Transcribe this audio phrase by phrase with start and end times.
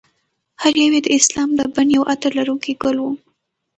[0.61, 3.05] هر یو یې د اسلام د بڼ یو عطر لرونکی ګل و.